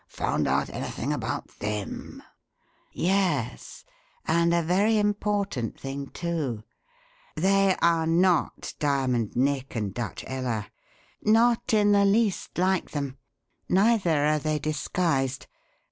Found 0.07 0.47
out 0.47 0.71
anything 0.71 1.13
about 1.13 1.59
them?" 1.59 2.23
"Yes, 2.91 3.85
and 4.25 4.51
a 4.51 4.63
very 4.63 4.97
important 4.97 5.79
thing, 5.79 6.07
too: 6.07 6.63
They 7.35 7.75
are 7.83 8.07
not 8.07 8.73
Diamond 8.79 9.35
Nick 9.35 9.75
and 9.75 9.93
Dutch 9.93 10.23
Ella. 10.25 10.71
Not 11.21 11.71
in 11.75 11.91
the 11.91 12.03
least 12.05 12.57
like 12.57 12.89
them, 12.89 13.19
neither 13.69 14.25
are 14.25 14.39
they 14.39 14.57
disguised. 14.57 15.45